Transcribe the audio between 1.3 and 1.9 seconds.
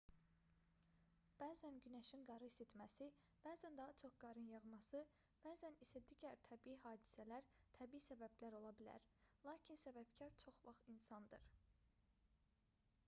bəzən